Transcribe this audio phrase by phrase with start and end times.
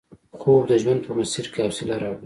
[0.39, 2.19] خوب د ژوند په مسیر کې حوصله راوړي